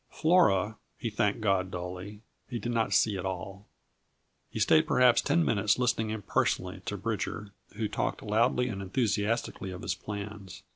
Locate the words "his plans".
9.83-10.63